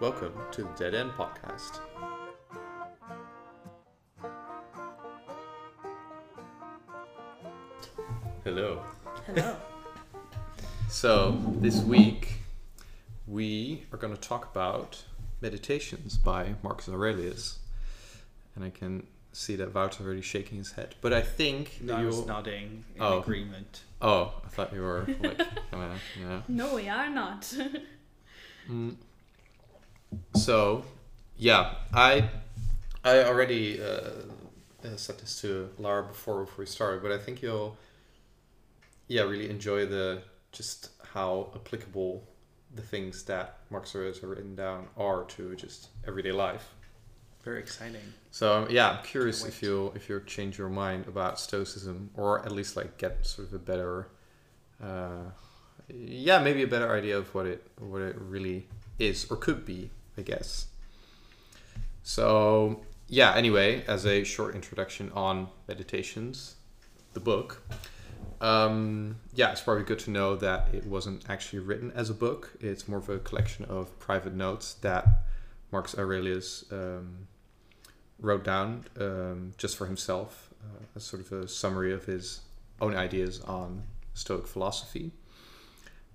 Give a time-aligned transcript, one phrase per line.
[0.00, 1.80] Welcome to the Dead End Podcast.
[8.44, 8.82] Hello.
[9.26, 9.56] Hello.
[10.88, 12.32] So, this week
[13.28, 15.04] we are going to talk about
[15.40, 17.60] Meditations by Marcus Aurelius.
[18.56, 20.96] And I can see that Wouter's already shaking his head.
[21.00, 22.26] But I think No, that I was you'll.
[22.26, 23.20] nodding in Oh.
[23.20, 23.82] agreement.
[24.02, 25.38] Oh, I thought you were like,
[25.70, 26.40] kinda, yeah.
[26.48, 27.42] no, we are not.
[28.68, 28.96] Mm.
[30.40, 30.84] So,
[31.36, 32.28] yeah, I
[33.04, 34.10] I already uh,
[34.84, 37.76] uh, said this to Lara before before we started, but I think you'll
[39.08, 40.22] yeah really enjoy the
[40.52, 42.24] just how applicable
[42.74, 46.72] the things that Marcus Aurelius have written down are to just everyday life.
[47.42, 48.00] Very exciting.
[48.30, 52.44] So um, yeah, I'm curious if you'll if you'll change your mind about Stoicism, or
[52.44, 54.08] at least like get sort of a better,
[54.82, 55.30] uh,
[55.88, 59.90] yeah, maybe a better idea of what it what it really is or could be,
[60.20, 60.66] I guess.
[62.02, 66.56] So yeah, anyway, as a short introduction on meditations,
[67.12, 67.62] the book.
[68.40, 72.52] Um, yeah, it's probably good to know that it wasn't actually written as a book.
[72.60, 75.06] It's more of a collection of private notes that
[75.72, 77.26] Marcus Aurelius um,
[78.20, 82.40] wrote down um, just for himself uh, as sort of a summary of his
[82.80, 83.82] own ideas on
[84.14, 85.12] Stoic philosophy.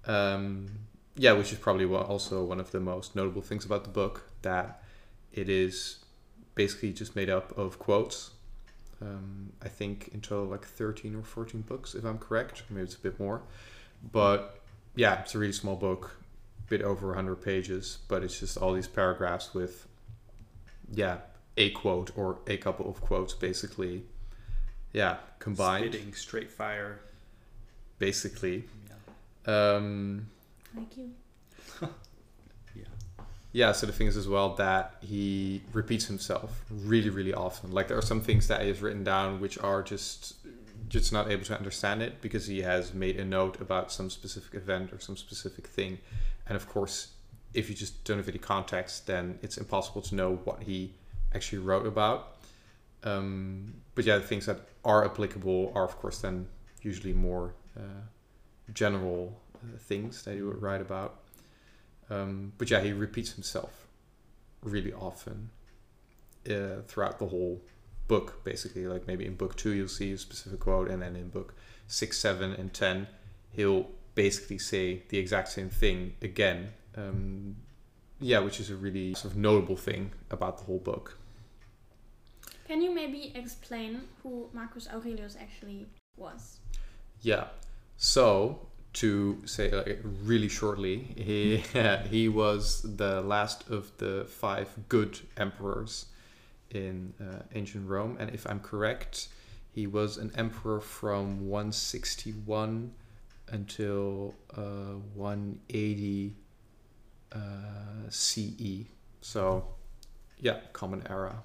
[0.06, 0.70] Um,
[1.16, 4.82] yeah, which is probably also one of the most notable things about the book that
[5.32, 6.00] it is
[6.56, 8.32] basically just made up of quotes.
[9.02, 12.64] Um, I think in total like 13 or 14 books, if I'm correct.
[12.70, 13.42] Maybe it's a bit more.
[14.12, 14.60] But
[14.96, 16.18] yeah, it's a really small book,
[16.70, 19.88] bit over 100 pages, but it's just all these paragraphs with,
[20.92, 21.18] yeah,
[21.58, 24.04] a quote or a couple of quotes basically.
[24.94, 27.00] Yeah, combined, Spitting straight fire.
[28.00, 28.64] basically.
[29.46, 29.74] Yeah.
[29.76, 30.28] Um,
[30.76, 31.12] Thank you.
[33.56, 37.72] yeah, so the thing is as well that he repeats himself really, really often.
[37.72, 40.36] Like there are some things that he has written down which are just
[40.90, 44.54] just not able to understand it because he has made a note about some specific
[44.54, 45.98] event or some specific thing.
[46.48, 47.14] And of course,
[47.54, 50.94] if you just don't have any context, then it's impossible to know what he
[51.34, 52.38] actually wrote about.
[53.04, 56.48] Um, but yeah, the things that are applicable are, of course, then
[56.82, 58.04] usually more uh,
[58.74, 59.40] general
[59.78, 61.22] things that he would write about.
[62.10, 63.88] Um, but yeah, he repeats himself
[64.62, 65.50] really often
[66.50, 67.62] uh, throughout the whole
[68.08, 68.88] book, basically.
[68.88, 71.56] Like maybe in book two, you'll see a specific quote, and then in book
[71.88, 73.08] six, seven, and ten,
[73.52, 76.70] he'll basically say the exact same thing again.
[76.96, 77.58] Um,
[78.20, 81.18] yeah, which is a really sort of notable thing about the whole book.
[82.68, 85.88] Can you maybe explain who Marcus Aurelius actually
[86.18, 86.60] was?
[87.22, 87.48] Yeah.
[87.98, 91.58] So to say like really shortly, he
[92.10, 96.08] he was the last of the five good emperors
[96.72, 99.28] in uh, ancient Rome, and if I'm correct,
[99.72, 102.92] he was an emperor from 161
[103.50, 106.34] until uh, 180
[107.32, 107.40] uh,
[108.10, 108.86] CE.
[109.22, 109.66] So
[110.40, 111.36] yeah, common era.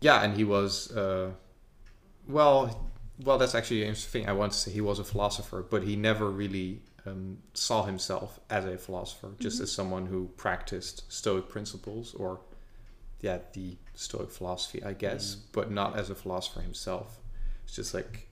[0.00, 1.32] Yeah, and he was uh,
[2.26, 2.88] well
[3.24, 4.28] well, that's actually an interesting thing.
[4.28, 8.38] I want to say he was a philosopher, but he never really um, saw himself
[8.50, 9.62] as a philosopher, just Mhm.
[9.62, 12.40] as someone who practiced Stoic principles or,
[13.22, 15.40] yeah, the Stoic philosophy, I guess, Mm.
[15.52, 17.18] but not as a philosopher himself.
[17.64, 18.28] It's just like,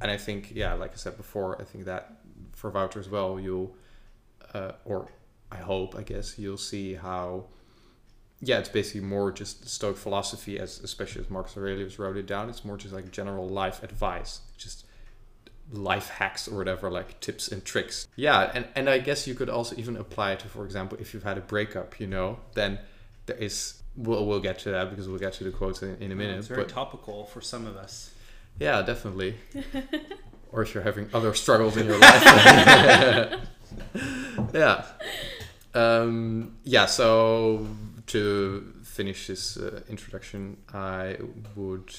[0.00, 2.18] and I think, yeah, like I said before, I think that
[2.52, 3.74] for Wouter as well, you'll,
[4.52, 5.10] uh, or
[5.50, 7.46] I hope, I guess, you'll see how
[8.40, 12.48] yeah, it's basically more just Stoic philosophy, as especially as Marcus Aurelius wrote it down.
[12.48, 14.84] It's more just like general life advice, just
[15.72, 18.06] life hacks or whatever, like tips and tricks.
[18.14, 21.14] Yeah, and and I guess you could also even apply it to, for example, if
[21.14, 22.78] you've had a breakup, you know, then
[23.26, 23.74] there is.
[23.96, 26.38] We'll we'll get to that because we'll get to the quotes in, in a minute.
[26.38, 28.12] it's very but topical for some of us.
[28.60, 29.34] yeah, definitely.
[30.52, 33.40] or if you're having other struggles in your life.
[34.54, 34.84] yeah.
[35.74, 37.66] Um, yeah, so
[38.08, 41.18] to finish this uh, introduction, I
[41.56, 41.94] would.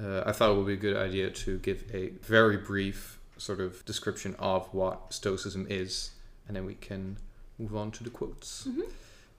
[0.00, 3.60] Uh, I thought it would be a good idea to give a very brief sort
[3.60, 6.10] of description of what Stoicism is,
[6.46, 7.18] and then we can
[7.58, 8.66] move on to the quotes.
[8.66, 8.90] Mhm.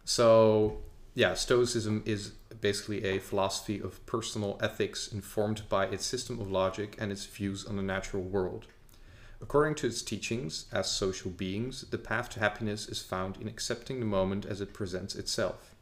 [0.05, 0.81] So,
[1.13, 2.31] yeah, Stoicism is
[2.61, 7.65] basically a philosophy of personal ethics informed by its system of logic and its views
[7.65, 8.67] on the natural world.
[9.41, 13.99] According to its teachings, as social beings, the path to happiness is found in accepting
[13.99, 15.74] the moment as it presents itself.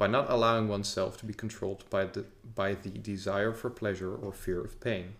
[0.00, 2.24] By not allowing oneself to be controlled by the,
[2.54, 5.16] by the desire for pleasure or fear of pain.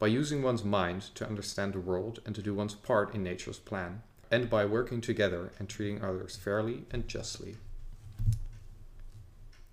[0.00, 3.60] By using one's mind to understand the world and to do one's part in nature's
[3.60, 4.02] plan.
[4.28, 7.58] And by working together and treating others fairly and justly.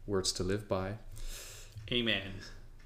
[0.06, 0.98] words to live by.
[1.92, 2.34] Amen.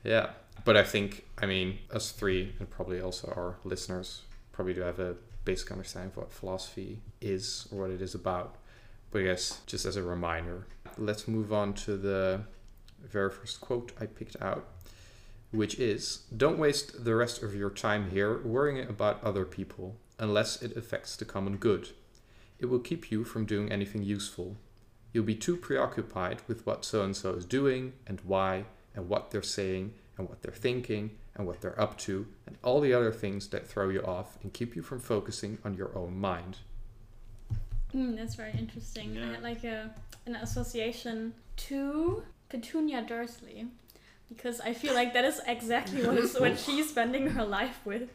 [0.05, 0.29] Yeah.
[0.63, 4.21] But I think, I mean, us three, and probably also our listeners,
[4.53, 8.55] probably do have a basic understanding of what philosophy is or what it is about.
[9.11, 10.67] But I guess just as a reminder,
[10.99, 12.41] let's move on to the
[13.01, 14.65] very first quote I picked out,
[15.51, 20.61] which is Don't waste the rest of your time here worrying about other people unless
[20.61, 21.89] it affects the common good.
[22.59, 24.57] It will keep you from doing anything useful.
[25.13, 29.31] You'll be too preoccupied with what so and so is doing and why and what
[29.31, 33.11] they're saying and what they're thinking and what they're up to and all the other
[33.11, 36.57] things that throw you off and keep you from focusing on your own mind.
[37.93, 39.17] Mm, that's very interesting.
[39.17, 39.89] I had like a
[40.25, 41.33] an association
[41.67, 43.67] to Petunia Dursley
[44.29, 48.09] because I feel like that is exactly what is what she's spending her life with,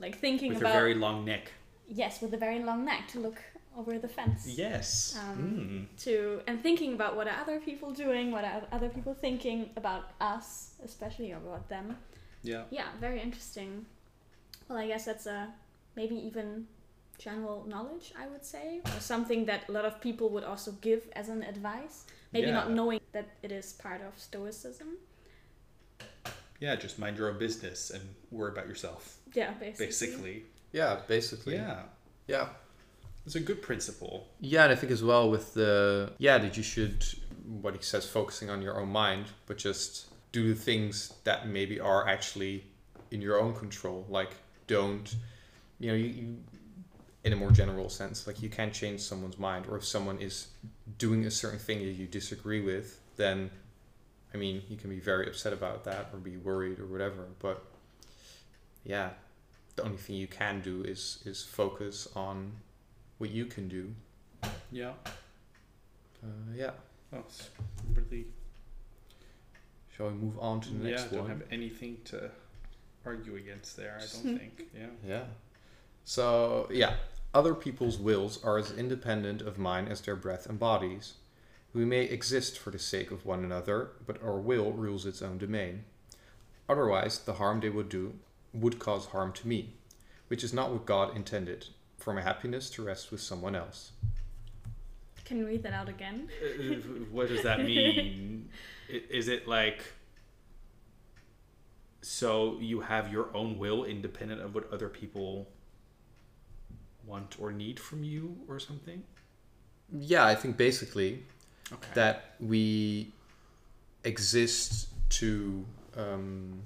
[0.00, 1.52] like thinking With her about very long neck.
[1.88, 3.38] yes, with a very long neck to look
[3.76, 4.46] over the fence.
[4.46, 5.16] Yes.
[5.20, 6.02] Um, Mm.
[6.04, 10.10] To and thinking about what are other people doing, what are other people thinking about
[10.20, 11.96] us, especially about them.
[12.42, 12.64] Yeah.
[12.70, 13.86] Yeah, very interesting.
[14.68, 15.52] Well, I guess that's a
[15.96, 16.66] maybe even
[17.18, 21.08] general knowledge, I would say, or something that a lot of people would also give
[21.14, 22.06] as an advice.
[22.32, 24.98] Maybe not knowing that it is part of Stoicism.
[26.60, 29.18] Yeah, just mind your own business and worry about yourself.
[29.32, 29.86] Yeah, basically.
[29.86, 30.44] Basically.
[30.72, 31.54] Yeah, basically.
[31.54, 31.82] Yeah.
[32.26, 32.48] Yeah.
[33.26, 34.28] It's a good principle.
[34.40, 37.04] Yeah, and I think as well with the yeah that you should
[37.62, 41.80] what he says focusing on your own mind, but just do the things that maybe
[41.80, 42.64] are actually
[43.10, 44.04] in your own control.
[44.08, 44.30] Like
[44.66, 45.14] don't
[45.78, 46.36] you know you, you
[47.24, 50.48] in a more general sense like you can't change someone's mind or if someone is
[50.98, 53.50] doing a certain thing that you disagree with then
[54.34, 57.64] i mean you can be very upset about that or be worried or whatever but
[58.84, 59.10] yeah
[59.76, 62.52] the only thing you can do is is focus on
[63.18, 63.94] what you can do
[64.70, 64.92] Yeah.
[66.22, 66.70] uh, yeah
[67.12, 67.22] Oh,
[67.94, 68.26] really.
[69.96, 72.28] shall we move on to the yeah, next I don't one have anything to
[73.06, 73.94] argue against there.
[73.96, 74.64] I don't think.
[74.76, 74.86] Yeah.
[75.06, 75.22] Yeah.
[76.04, 76.94] So, yeah,
[77.34, 81.14] other people's wills are as independent of mine as their breath and bodies.
[81.72, 85.38] We may exist for the sake of one another, but our will rules its own
[85.38, 85.84] domain.
[86.68, 88.14] Otherwise, the harm they would do
[88.52, 89.74] would cause harm to me,
[90.28, 91.66] which is not what God intended,
[91.98, 93.90] for my happiness to rest with someone else.
[95.24, 96.28] Can you read that out again?
[96.40, 96.74] Uh,
[97.10, 98.48] what does that mean?
[98.88, 99.82] Is it like
[102.02, 105.48] so you have your own will independent of what other people
[107.06, 109.02] want or need from you or something?
[109.92, 111.22] Yeah, I think basically
[111.72, 111.88] Okay.
[111.94, 113.10] that we
[114.04, 115.64] exist to
[115.96, 116.60] um,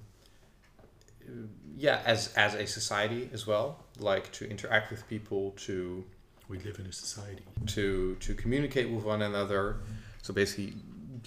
[1.77, 6.05] yeah as as a society as well like to interact with people to
[6.49, 7.45] we live in a society.
[7.67, 9.77] to to communicate with one another
[10.23, 10.75] so basically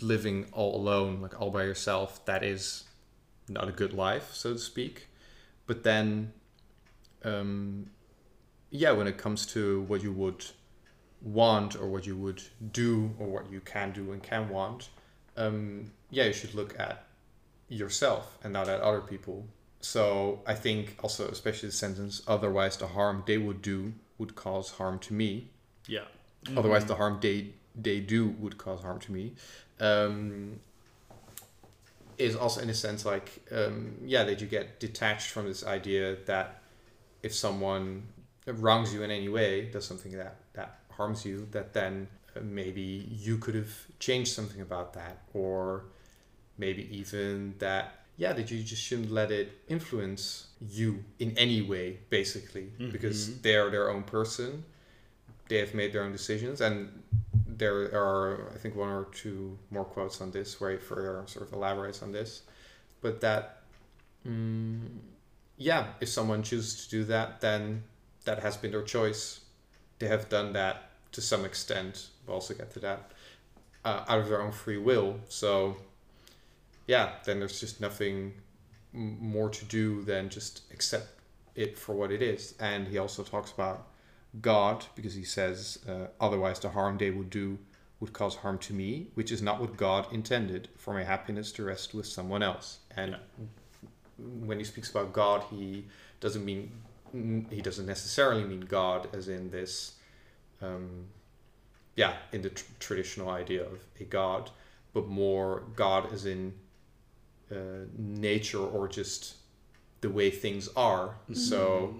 [0.01, 2.83] living all alone like all by yourself that is
[3.47, 5.07] not a good life so to speak
[5.67, 6.33] but then
[7.23, 7.85] um
[8.71, 10.43] yeah when it comes to what you would
[11.21, 12.41] want or what you would
[12.71, 14.89] do or what you can do and can want
[15.37, 17.05] um yeah you should look at
[17.69, 19.45] yourself and not at other people.
[19.79, 24.71] So i think also especially the sentence otherwise the harm they would do would cause
[24.71, 25.49] harm to me.
[25.87, 26.05] Yeah.
[26.57, 29.33] otherwise the harm they they do would cause harm to me.
[29.79, 30.59] Um,
[32.17, 36.17] is also in a sense like um, yeah that you get detached from this idea
[36.25, 36.61] that
[37.23, 38.03] if someone
[38.47, 43.07] wrongs you in any way does something that that harms you that then uh, maybe
[43.11, 45.19] you could have changed something about that.
[45.33, 45.83] Or
[46.57, 51.99] maybe even that yeah that you just shouldn't let it influence you in any way
[52.09, 52.71] basically.
[52.91, 53.41] Because Mhm.
[53.41, 54.63] they're their own person.
[55.47, 56.61] They have made their own decisions.
[56.61, 57.03] And
[57.47, 61.45] there are i think one or two more quotes on this where he further sort
[61.47, 62.41] of elaborates on this.
[63.01, 63.63] But that
[64.27, 64.87] mm,
[65.57, 67.83] yeah if someone chooses to do that then
[68.25, 69.41] that has been their choice.
[69.99, 73.11] They have done that to some extent we'll also get to that
[73.83, 75.19] uh, out of their own free will.
[75.27, 75.77] So
[76.87, 78.33] yeah then there's just nothing
[78.93, 81.07] more to do than just accept
[81.55, 82.55] it for what it is.
[82.59, 83.87] And he also talks about
[84.41, 87.57] God, because he says, uh, otherwise the harm they would do
[87.99, 91.63] would cause harm to me, which is not what God intended for my happiness to
[91.63, 92.79] rest with someone else.
[92.95, 93.17] And
[94.17, 95.85] when he speaks about God, he
[96.19, 96.71] doesn't mean
[97.13, 99.95] he doesn't necessarily mean God as in this,
[100.61, 101.07] um,
[101.95, 104.49] yeah, in the tr- traditional idea of a God,
[104.93, 106.53] but more God as in
[107.51, 107.55] uh,
[107.97, 109.35] nature or just
[110.01, 111.15] the way things are.
[111.33, 111.95] So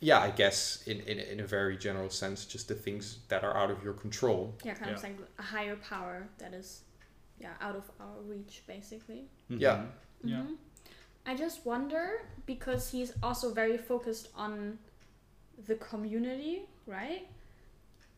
[0.00, 3.56] yeah, I guess in, in in a very general sense, just the things that are
[3.56, 4.54] out of your control.
[4.64, 5.08] Yeah, kind of Yeah.
[5.08, 6.82] like a higher power that is
[7.40, 9.24] yeah out of our reach basically.
[9.48, 9.86] Yeah.
[10.24, 10.44] Yeah.
[11.26, 14.78] I just wonder because he's also very focused on
[15.66, 17.28] the community, right?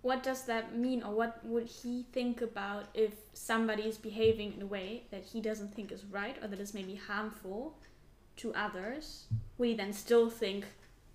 [0.03, 4.63] What does that mean, or what would he think about if somebody is behaving in
[4.63, 7.77] a way that he doesn't think is right or that is maybe harmful
[8.37, 9.27] to others?
[9.59, 10.65] Would he then still think,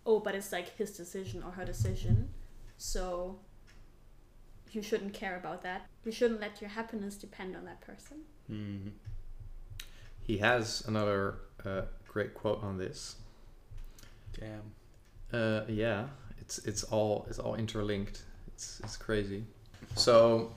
[0.06, 2.30] oh, but it's like his decision or her decision,
[2.78, 3.40] so
[4.72, 5.88] you shouldn't care about that?
[6.04, 8.18] You shouldn't let your happiness depend on that person.
[8.52, 8.92] Mhm.
[10.26, 13.18] He has another uh, great quote on this.
[14.40, 14.72] Damn.
[15.32, 16.06] Uh, yeah,
[16.40, 18.24] it's it's all it's all interlinked.
[18.48, 19.44] It's it's crazy.
[19.96, 20.52] So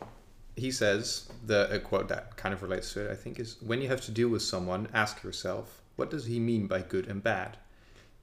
[0.57, 3.13] he says the a quote that kind of relates to it.
[3.13, 6.41] I think is when you have to deal with someone, ask yourself what does he
[6.41, 7.59] mean by good and bad.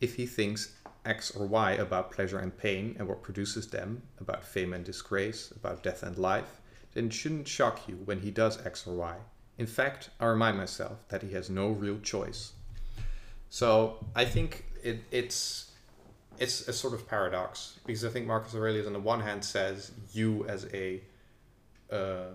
[0.02, 0.74] If he thinks
[1.06, 5.52] X or Y about pleasure and pain and what produces them, about fame and disgrace,
[5.52, 6.60] about death and life,
[6.94, 9.16] then it shouldn't shock you when he does X or Y.
[9.58, 12.54] In fact, I remind myself that he has no real choice.
[13.50, 15.72] So I think it, it's
[16.38, 19.92] it's a sort of paradox because I think Marcus Aurelius on the one hand says
[20.12, 21.02] you as a
[21.90, 22.34] uh,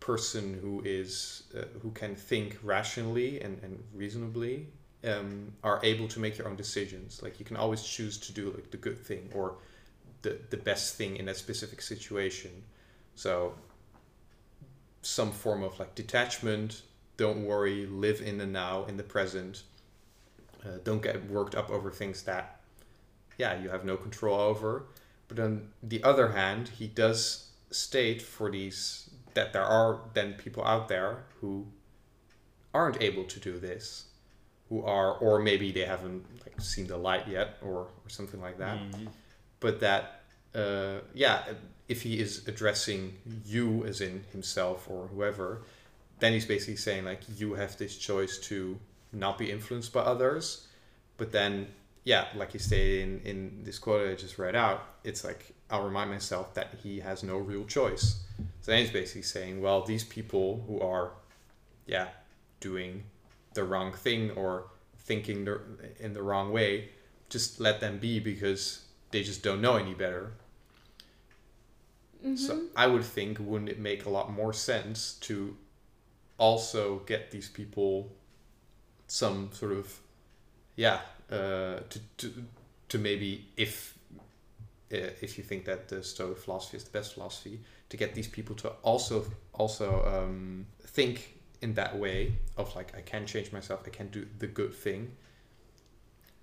[0.00, 4.66] person who is uh, who can think rationally and, and reasonably
[5.04, 7.22] um, are able to make your own decisions.
[7.22, 9.58] Like you can always choose to do like the good thing or
[10.22, 12.50] the the best thing in that specific situation.
[13.14, 13.54] So
[15.02, 16.82] some form of like detachment.
[17.16, 17.86] Don't worry.
[17.86, 19.62] Live in the now, in the present.
[20.64, 22.60] Uh, don't get worked up over things that,
[23.38, 24.84] yeah, you have no control over.
[25.28, 30.64] But on the other hand, he does state for these that there are then people
[30.64, 31.66] out there who
[32.74, 34.06] aren't able to do this,
[34.68, 38.58] who are, or maybe they haven't like seen the light yet, or or something like
[38.58, 38.78] that.
[38.78, 39.08] Mhm.
[39.60, 40.19] But that,
[40.54, 41.42] uh, yeah,
[41.88, 45.62] if he is addressing you as in himself or whoever,
[46.18, 48.78] then he's basically saying like you have this choice to
[49.12, 50.68] not be influenced by others.
[51.16, 51.68] But then,
[52.04, 55.84] yeah, like you stated in, in this quote I just read out, it's like I'll
[55.84, 58.22] remind myself that he has no real choice.
[58.60, 61.12] So then he's basically saying, well, these people who are,
[61.86, 62.08] yeah,
[62.60, 63.04] doing
[63.54, 64.64] the wrong thing or
[64.98, 65.60] thinking the,
[65.98, 66.90] in the wrong way,
[67.28, 70.32] just let them be because they just don't know any better.
[72.36, 75.56] So I would think, wouldn't it make a lot more sense to
[76.38, 78.12] also get these people
[79.06, 79.98] some sort of,
[80.76, 81.00] yeah,
[81.30, 82.32] uh, to, to
[82.88, 83.96] to maybe if
[84.92, 88.28] uh, if you think that the Stoic philosophy is the best philosophy, to get these
[88.28, 89.24] people to also
[89.54, 94.26] also um, think in that way of like I can change myself, I can do
[94.38, 95.12] the good thing.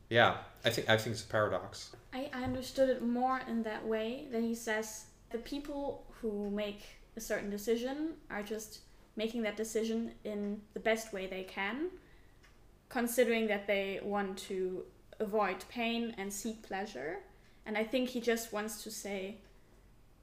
[0.10, 1.96] Yeah, I think I think it's a paradox.
[2.14, 6.82] I, I understood it more in that way that he says the people who make
[7.16, 8.80] a certain decision are just
[9.16, 11.90] making that decision in the best way they can,
[12.90, 14.84] considering that they want to
[15.20, 17.18] avoid pain and seek pleasure.
[17.66, 19.38] And I think he just wants to say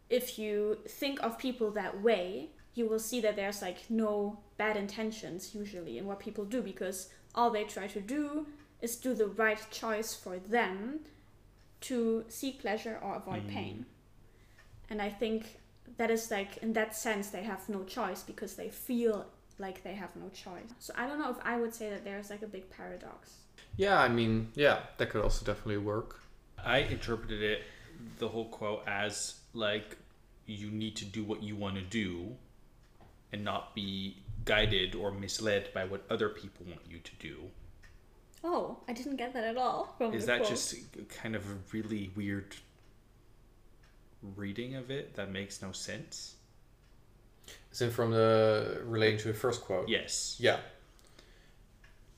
[0.08, 4.76] if you think of people that way, you will see that there's like no bad
[4.76, 8.46] intentions usually in what people do because all they try to do
[8.80, 11.00] is do the right choice for them
[11.80, 13.50] to seek pleasure or avoid Mm.
[13.50, 13.86] pain.
[14.90, 15.58] And I think
[15.96, 19.26] that is like in that sense they have no choice because they feel
[19.58, 20.70] like they have no choice.
[20.78, 23.34] So I don't know if I would say that there's like a big paradox.
[23.76, 26.20] Yeah, I mean, yeah, that could also definitely work.
[26.64, 27.62] I interpreted it,
[28.18, 29.96] the whole quote, as like
[30.46, 32.34] you need to do what you want to do
[33.32, 37.36] and not be guided or misled by what other people want you to do.
[38.42, 39.94] Oh, I didn't get that at all.
[39.96, 40.50] From Is the that quote.
[40.50, 40.74] just
[41.08, 42.54] kind of a really weird
[44.36, 46.34] reading of it that makes no sense?
[47.72, 49.88] Is it from the relating to the first quote?
[49.88, 50.36] Yes.
[50.38, 50.58] Yeah.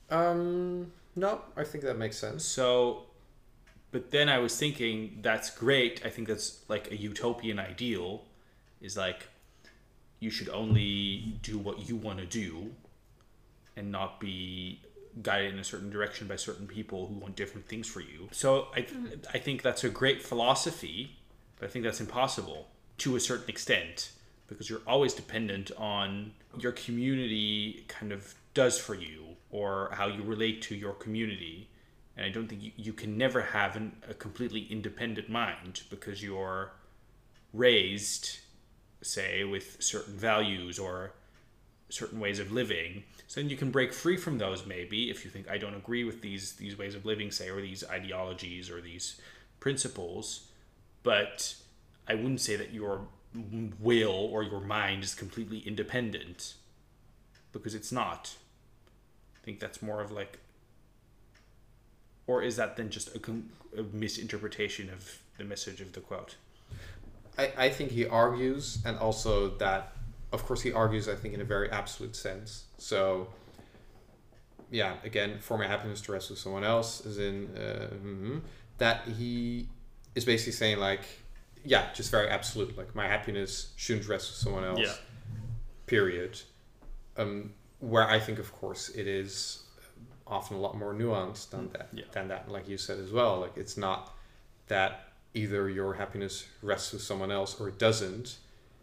[0.09, 0.91] Um.
[1.15, 2.45] No, I think that makes sense.
[2.45, 3.05] So,
[3.91, 6.05] but then I was thinking that's great.
[6.05, 8.23] I think that's like a utopian ideal
[8.81, 9.27] is like
[10.19, 12.71] you should only do what you want to do
[13.75, 14.81] and not be
[15.21, 18.27] guided in a certain direction by certain people who want different things for you.
[18.31, 18.85] So I,
[19.33, 21.17] I think that's a great philosophy,
[21.59, 22.67] but I think that's impossible
[22.99, 24.11] to a certain extent
[24.47, 30.23] because you're always dependent on your community kind of does for you or how you
[30.23, 31.69] relate to your community.
[32.15, 36.23] And I don't think you, you can never have an, a completely independent mind because
[36.23, 36.71] you're
[37.53, 38.39] raised,
[39.01, 41.13] say, with certain values or
[41.89, 43.03] certain ways of living.
[43.27, 46.03] So then you can break free from those maybe if you think I don't agree
[46.03, 49.21] with these these ways of living, say, or these ideologies or these
[49.59, 50.46] principles.
[51.07, 51.55] But
[52.05, 53.07] I wouldn't say that your
[53.79, 56.55] will or your mind is completely independent
[57.53, 58.35] because it's not.
[59.33, 60.39] I think that's more of like,
[62.27, 63.21] or is that then just a,
[63.79, 66.35] a misinterpretation of the message of the quote?
[67.37, 69.93] I, I think he argues, and also that,
[70.33, 72.65] of course, he argues, I think, in a very absolute sense.
[72.79, 73.29] So,
[74.71, 78.41] yeah, again, for my happiness to rest with someone else, is in uh, mhm,
[78.77, 79.69] that he
[80.17, 81.01] is basically saying, like,
[81.63, 82.75] yeah, just very absolute.
[82.77, 84.93] Like, my happiness shouldn't rest with someone else, Yeah.
[85.85, 86.41] period.
[87.17, 89.63] Um, where I think, of course, it is
[90.25, 91.89] often a lot more nuanced than that.
[91.93, 92.05] Yeah.
[92.11, 93.39] Than that, like you said as well.
[93.39, 94.15] Like, it's not
[94.67, 98.37] that either your happiness rests with someone else or it doesn't.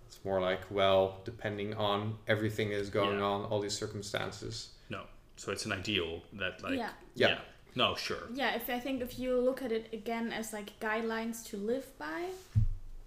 [0.06, 3.24] It's more like, well, depending on everything that is going Yeah.
[3.24, 4.68] on, all these circumstances.
[4.88, 5.02] No.
[5.36, 6.90] So it's an ideal that like Yeah.
[7.14, 7.40] Yeah.
[7.76, 8.28] No, sure.
[8.32, 11.86] Yeah, if I think if you look at it again as like guidelines to live
[11.98, 12.26] by,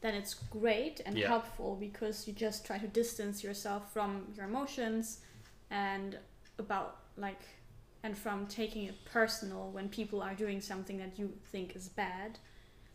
[0.01, 1.27] then it's great and Yeah.
[1.27, 5.21] helpful because you just try to distance yourself from your emotions
[5.69, 6.17] and
[6.59, 7.41] about like
[8.03, 12.37] and from taking it personal when people are doing something that you think is bad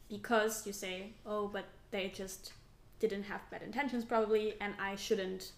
[0.08, 2.52] because you say, "Oh, but they just
[3.00, 5.52] didn't have bad intentions probably and I shouldn't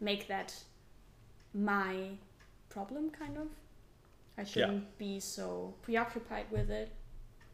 [0.00, 0.54] make that
[1.54, 2.18] my
[2.68, 3.48] problem kind of.
[4.38, 6.90] I shouldn't be so preoccupied with it.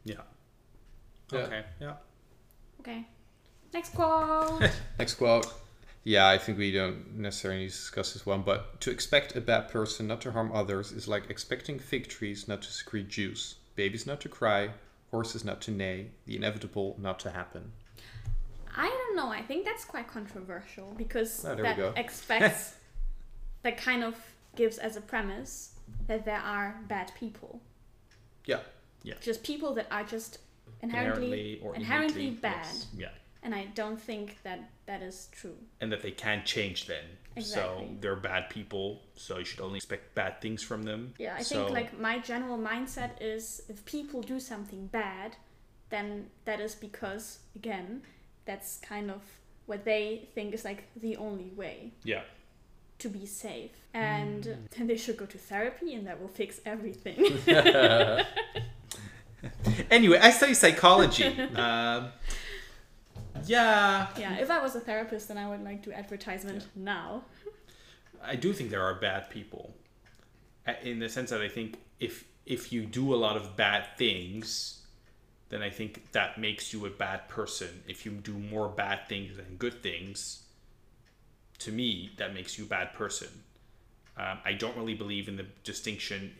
[0.04, 0.16] Yeah.
[1.32, 1.38] Yeah.
[1.40, 1.64] Okay.
[1.80, 1.94] Yeah.
[2.80, 3.06] Okay.
[3.72, 4.62] Next quote.
[4.98, 5.52] Next quote.
[6.04, 9.40] Yeah, I think we don't necessarily need to discuss this one, but to expect a
[9.40, 13.56] bad person not to harm others is like expecting fig trees not to secrete juice,
[13.76, 14.70] babies not to cry,
[15.10, 17.72] horses not to neigh, the inevitable not to happen.
[18.74, 19.28] I don't know.
[19.28, 22.76] I think that's quite controversial because Oh, that expects
[23.62, 24.14] that kind of
[24.56, 25.72] gives as a premise
[26.06, 27.60] that there are bad people.
[28.44, 28.60] Yeah.
[29.02, 29.14] Yeah.
[29.20, 30.38] Just people that are just
[30.82, 32.66] inherently, or inherently innately, bad.
[32.66, 32.86] yes.
[32.96, 33.08] Yeah.
[33.42, 35.56] and I don't think that that is true.
[35.80, 37.04] And that they can't change then.
[37.34, 37.96] So Exactly.
[38.00, 41.14] they're bad people, so you should only expect bad things from them.
[41.18, 45.36] Yeah, I so, think like my general mindset is if people do something bad,
[45.90, 48.02] then that is because again,
[48.44, 49.22] that's kind of
[49.66, 52.22] what they think is like the only way Yeah.
[52.98, 53.70] To be safe.
[53.94, 54.70] And Mm.
[54.76, 57.18] then they should go to therapy and that will fix everything.
[59.90, 61.24] Anyway, I study psychology.
[61.54, 62.08] um,
[63.46, 64.08] yeah.
[64.18, 67.22] yeah, if I was a therapist then I would like to do advertisement now.
[68.22, 69.74] I do think there are bad people,
[70.82, 74.80] in the sense that I think if if you do a lot of bad things,
[75.50, 77.82] then I think that makes you a bad person.
[77.86, 80.42] If you do more bad things than good things,
[81.58, 83.28] to me that makes you a bad person.
[84.16, 86.34] Um, I don't really believe in the distinction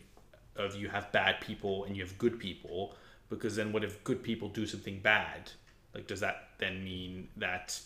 [0.55, 2.95] of you have bad people and you have good people
[3.29, 5.51] because then what if good people do something bad?
[5.93, 7.79] Like does that then mean that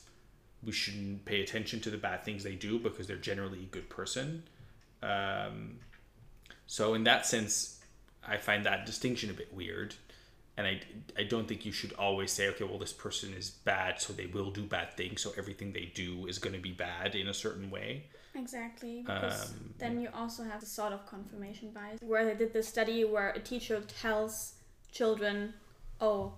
[0.64, 3.90] we shouldn't pay attention to the bad things they do because they're generally a good
[3.90, 4.44] person?
[5.02, 5.80] Um,
[6.66, 7.80] so in that sense,
[8.26, 9.96] I find that distinction a bit weird.
[10.56, 10.82] And I,
[11.18, 14.28] I don't think you should always say, okay, well, this person is bad, so they
[14.28, 17.34] will do bad things, so everything they do is going to be bad in a
[17.34, 18.06] certain way.
[18.36, 22.54] Exactly, because Um, then you also have the sort of confirmation bias where they did
[22.54, 24.56] this study where a teacher tells
[24.92, 25.54] children,
[26.00, 26.34] "Oh,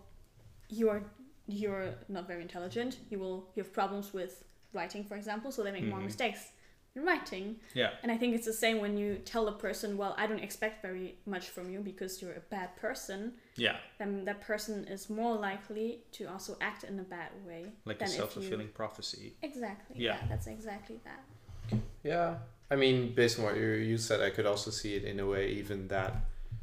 [0.69, 1.03] you're
[1.47, 2.97] you're not very intelligent.
[3.09, 6.05] You will you have problems with writing, for example, so they make more Mhm.
[6.05, 6.49] mistakes
[6.95, 7.91] writing." Yeah.
[8.03, 10.81] And I think it's the same when you tell a person, "Well, I don't expect
[10.81, 13.77] very much from you because you're a bad person." Yeah.
[13.99, 18.07] Then that person is more likely to also act in a bad way Like than
[18.07, 19.35] a if self you fulfilling prophecy.
[19.41, 19.97] exactly.
[19.99, 20.17] Yeah.
[20.21, 21.79] yeah, that's exactly that.
[22.03, 22.35] Yeah,
[22.69, 25.25] I mean, based on what you, you said, I could also see it in a
[25.25, 26.15] way even that,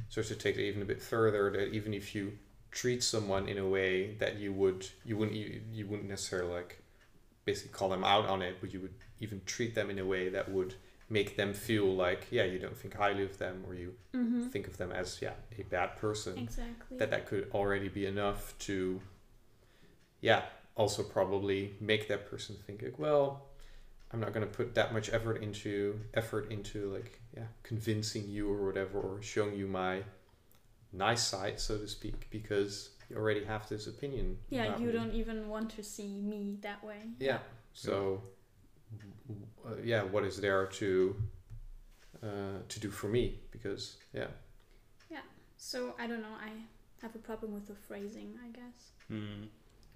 [0.08, 2.38] sort of take it even a bit further, that even if you
[2.70, 6.81] treat someone in a way that you would, you wouldn't, you, you wouldn't necessarily like,
[7.44, 10.28] basically call them out on it, but you would even treat them in a way
[10.28, 10.74] that would
[11.08, 14.48] make them feel like, yeah, you don't think highly of them, or you Mm-hmm.
[14.48, 16.38] think of them as, yeah, a bad person.
[16.38, 16.98] Exactly.
[16.98, 19.00] That that could already be enough to,
[20.20, 20.42] yeah,
[20.74, 23.46] also probably make that person think like, well,
[24.12, 28.66] I'm not gonna put that much effort into effort into like yeah convincing you or
[28.66, 30.02] whatever or showing you my
[30.92, 34.38] nice side so to speak because you already have this opinion.
[34.48, 34.92] Yeah, you me.
[34.92, 37.00] don't even want to see me that way.
[37.18, 37.38] Yeah.
[37.74, 38.22] So
[39.66, 41.16] uh, yeah, what is there to
[42.22, 42.26] uh,
[42.68, 43.40] to do for me?
[43.50, 44.28] Because yeah,
[45.10, 45.18] Yeah.
[45.56, 46.36] So I don't know.
[46.40, 46.50] I
[47.02, 48.92] have a problem with the phrasing, I guess.
[49.08, 49.44] Hmm.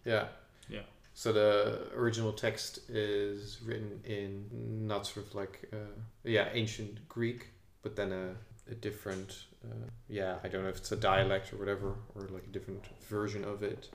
[0.04, 0.26] yeah,
[0.68, 0.82] Yeah.
[1.14, 7.48] So the original text is written in not sort of like uh, yeah ancient Greek,
[7.82, 8.34] but then a,
[8.70, 12.44] a different uh, yeah I don't know if it's a dialect or whatever or like
[12.44, 13.88] a different version of it.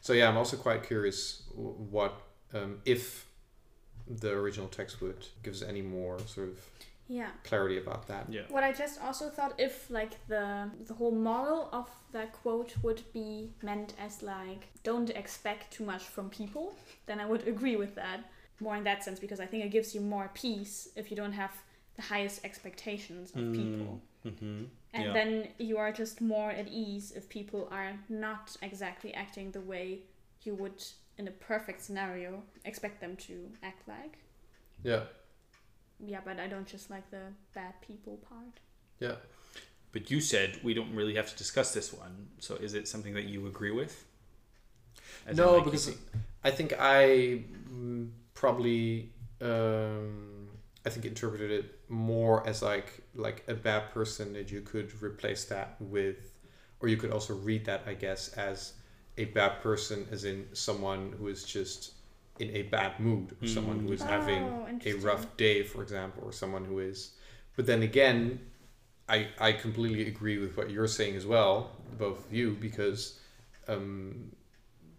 [0.00, 2.12] So yeah, I'm also quite curious what
[2.54, 3.26] um, if
[4.06, 6.58] the original text would give us any more sort of
[7.08, 7.30] Yeah.
[7.44, 8.24] clarity about that.
[8.28, 8.42] Yeah.
[8.48, 13.02] What I just also thought if like the the whole moral of that quote would
[13.12, 16.66] be meant as like don't expect too much from people,
[17.06, 18.18] then I would agree with that.
[18.60, 21.32] More in that sense because I think it gives you more peace if you don't
[21.42, 21.52] have
[21.96, 24.00] the highest expectations of people.
[24.24, 24.64] Mm-hmm.
[24.96, 25.12] And Yeah.
[25.12, 30.00] then you are just more at ease if people are not exactly acting the way
[30.42, 30.82] you would
[31.18, 34.18] in a perfect scenario expect them to act like.
[34.82, 35.04] Yeah.
[35.98, 38.60] Yeah, but I don't just like the bad people part.
[38.98, 39.16] Yeah.
[39.92, 42.28] But you said we don't really have to discuss this one.
[42.38, 44.04] So is it something that you agree with?
[45.26, 45.94] As no, like, because
[46.42, 50.48] I think I mm, probably um,
[50.84, 55.44] I think interpreted it more as like like a bad person that you could replace
[55.46, 56.38] that with,
[56.80, 58.74] or you could also read that I guess as
[59.18, 61.92] a bad person as in someone who is just
[62.38, 66.22] in a bad mood or someone who is having Oh, a rough day, for example,
[66.24, 67.12] or someone who is.
[67.56, 68.40] But then again,
[69.08, 73.18] I I completely agree with what you're saying as well, both of you, because
[73.68, 74.32] um,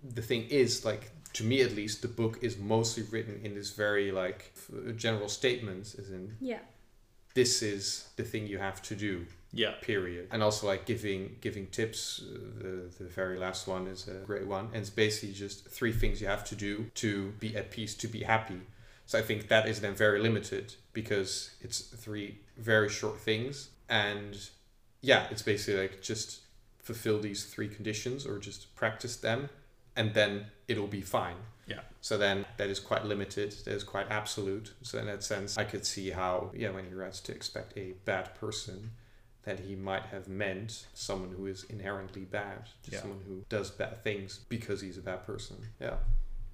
[0.03, 3.71] the thing is like to me at least, the book is mostly written in this
[3.71, 4.53] very like
[4.95, 6.59] general statements, as in Yeah.
[7.37, 9.13] This is the thing you have to do
[9.53, 9.73] yeah.
[9.81, 10.27] period.
[10.31, 12.73] And also like giving giving tips uh, the
[13.03, 14.65] the very last one is a great one.
[14.73, 18.07] And it's basically just three things you have to do to be at peace to
[18.07, 18.61] be happy.
[19.09, 20.65] So i think that is then very limited
[20.99, 21.31] because
[21.65, 23.69] it's three very short things.
[23.87, 24.33] And
[25.01, 26.27] yeah it's basically like just
[26.87, 29.39] fulfill these three conditions or just practice them
[29.95, 30.31] and then
[30.67, 31.81] it'll be fine Yeah.
[32.01, 35.63] so then that is quite limited that is quite absolute so in that sense i
[35.65, 38.91] could see how yeah when he writes to expect a bad person
[39.43, 42.99] that he might have meant someone who is inherently bad, just Yeah.
[43.01, 45.55] someone who does bad things because he's a bad person.
[45.79, 45.95] Yeah.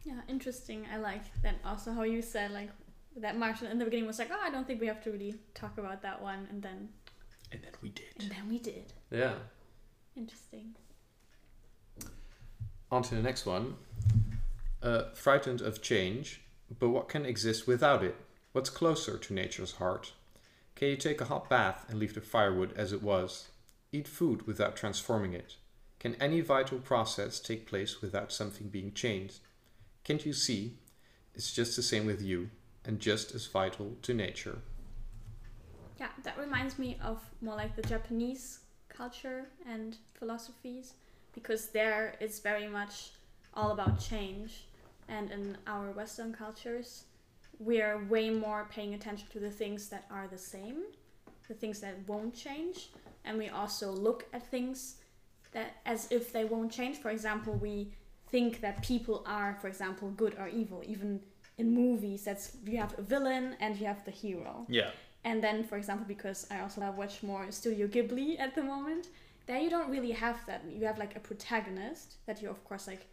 [0.04, 0.86] Yeah, interesting.
[0.93, 2.69] I like that also how you said like
[3.17, 5.34] that Marshall in the beginning was like, Oh, I don't think we have to really
[5.56, 6.89] talk about that one and then
[7.52, 8.13] And then we did.
[8.19, 8.93] and then we did.
[9.10, 9.34] Yeah.
[10.15, 10.76] Interesting.
[12.91, 13.73] On to the next one.
[14.84, 16.41] Uh, frightened of change,
[16.78, 18.17] but what can exist without it?
[18.52, 20.12] What's closer to nature's heart?
[20.76, 23.48] Can you take a hot bath and leave the firewood as it was?
[23.93, 25.56] Eat food without transforming it?
[26.00, 29.39] Can any vital process take place without something being changed?
[30.04, 30.80] Can't you see?
[31.34, 32.50] It's just the same with you,
[32.84, 34.58] and just as vital to nature.
[35.98, 40.96] Yeah, that reminds me of more like the Japanese culture and philosophies
[41.32, 43.12] because there it's very much
[43.54, 44.65] all about change
[45.08, 47.04] and in our western cultures
[47.60, 50.78] we're way more paying attention to the things that are the same
[51.48, 52.89] the things that won't change
[53.26, 54.96] and we also look at things
[55.52, 57.92] that as if they won't change for example we
[58.32, 61.20] think that people are for example good or evil even
[61.58, 64.89] in movies that's you have a villain and you have the hero Yeah.
[65.24, 69.08] and then, for example, because I also love watch more Studio Ghibli at the moment,
[69.46, 70.62] there you don't really have that.
[70.80, 73.04] You have like a protagonist that you, of course, like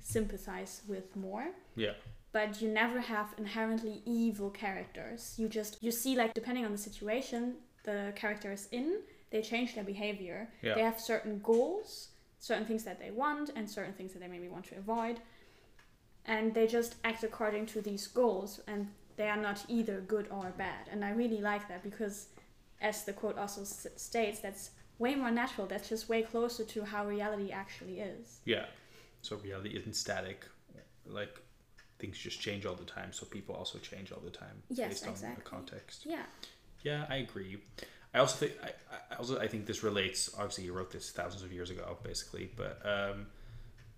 [0.00, 1.94] sympathize with more, Yeah.
[2.32, 5.34] but you never have inherently evil characters.
[5.38, 9.74] You just you see like depending on the situation the character is in, they change
[9.74, 10.48] their behavior.
[10.62, 10.74] Yeah.
[10.74, 12.08] They have certain goals,
[12.38, 15.20] certain things that they want, and certain things that they maybe want to avoid,
[16.26, 20.52] and they just act according to these goals and they are not either good or
[20.56, 20.88] bad.
[20.90, 22.28] And I really like that because,
[22.80, 25.66] as the quote also s- states, that's way more natural.
[25.66, 28.40] That's just way closer to how reality actually is.
[28.44, 28.66] Yeah.
[29.22, 30.44] So reality isn't static.
[31.06, 31.40] Like
[31.98, 33.12] things just change all the time.
[33.12, 35.42] So people also change all the time Yes, based on exactly.
[35.44, 36.06] the context.
[36.06, 36.22] Yeah.
[36.82, 37.58] Yeah, I agree.
[38.14, 38.70] I also think I,
[39.12, 40.30] I also I think this relates.
[40.36, 42.50] Obviously, he wrote this thousands of years ago, basically.
[42.56, 43.26] But um,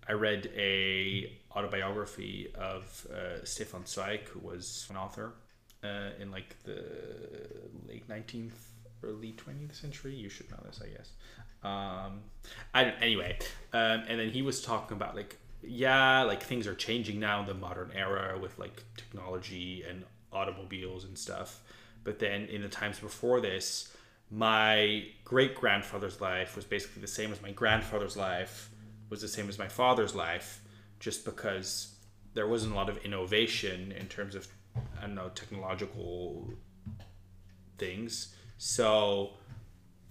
[0.07, 5.33] I read a autobiography of uh, Stefan Zweig, who was an author
[5.83, 6.83] uh, in like the
[7.87, 8.67] late nineteenth,
[9.01, 10.13] early twentieth century.
[10.13, 11.11] You should know this, I guess.
[11.63, 12.21] Um,
[12.73, 13.37] I don't, anyway,
[13.71, 17.45] um, and then he was talking about like yeah, like things are changing now in
[17.45, 21.61] the modern era with like technology and automobiles and stuff.
[22.03, 23.95] But then in the times before this,
[24.29, 28.69] my great grandfather's life was basically the same as my grandfather's life
[29.09, 30.61] was the same as my father's life,
[30.99, 31.95] just because
[32.33, 34.47] there wasn't a lot of innovation in terms of
[34.97, 36.51] I don't know technological
[37.77, 38.35] things.
[38.57, 39.33] So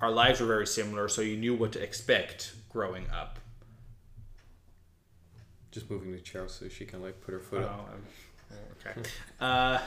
[0.02, 3.38] our lives were very similar, so you knew what to expect growing up.
[5.70, 7.88] Just moving the chair so she can like put her foot up.
[7.88, 9.08] Oh, um, okay.
[9.40, 9.78] Uh,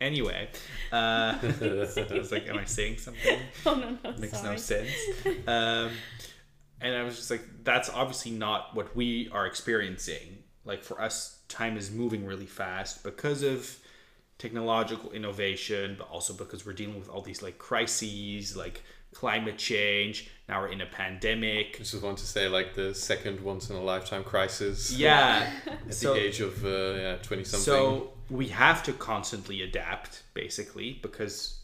[0.00, 0.48] anyway,
[0.90, 3.38] uh, I was like, am I saying something?
[3.66, 4.18] Oh no no.
[4.18, 4.50] Makes sorry.
[4.50, 4.90] no sense.
[5.46, 5.90] Um,
[6.80, 10.38] and I was just like, that's obviously not what we are experiencing.
[10.64, 13.78] Like for us, time is moving really fast because of
[14.38, 18.82] technological innovation, but also because we're dealing with all these like crises, like
[19.14, 20.30] climate change.
[20.48, 21.76] Now we're in a pandemic.
[21.76, 25.50] I just want to say like the second once in a lifetime crisis Yeah.
[25.88, 27.64] at so, the age of uh, yeah twenty something.
[27.64, 31.60] so we have to constantly adapt, basically, because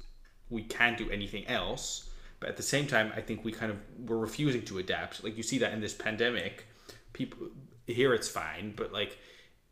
[0.50, 2.10] we can't do anything else.
[2.40, 5.24] But at the same time, I think we kind of we're refusing to adapt.
[5.24, 6.66] Like you see that in this pandemic,
[7.12, 7.48] people
[7.86, 9.18] here it's fine, but like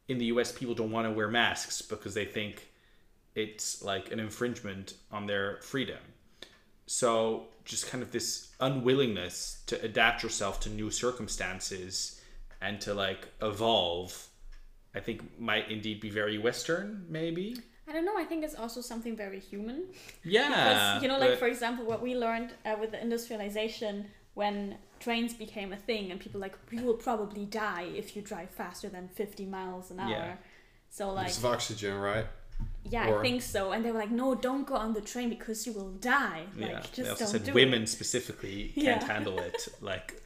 [0.09, 2.69] in the US, people don't want to wear masks because they think
[3.35, 5.99] it's like an infringement on their freedom.
[6.87, 12.21] So just kind of this unwillingness to adapt yourself to new circumstances
[12.61, 14.29] and to like evolve,
[14.95, 17.57] I think might indeed be very Western, maybe.
[17.89, 18.17] I don't know.
[18.19, 19.85] I think it's also something very human.
[20.25, 24.07] Yeah, Because, you know, like but- for example, what we learned uh, with the industrialization
[24.35, 28.51] when trains became a thing and people like, you will probably die if you drive
[28.51, 30.11] faster than 50 miles an hour.
[30.11, 30.35] Yeah.
[30.91, 32.27] So, like, Use of oxygen, right?
[32.89, 33.73] Yeah, or- I think so.
[33.73, 36.45] And they were like, no, don't go on the train because you will die.
[36.57, 37.89] Like, yeah, just they also don't said do women it.
[37.89, 39.05] specifically can't Yeah.
[39.13, 39.69] handle it.
[39.81, 40.23] Like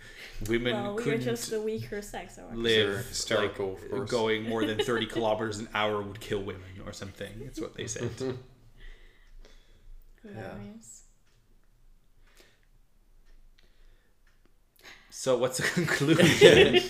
[0.48, 2.38] women Well, we were couldn't just the weaker sex.
[2.38, 6.42] Or live They're hysterical, like, of going more than 30 kilometers an hour would kill
[6.42, 8.10] women or something that's what they said
[10.22, 11.02] Hilarious.
[15.10, 16.80] so what's the conclusion